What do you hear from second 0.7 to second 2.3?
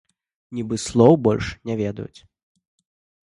слоў больш не ведаюць.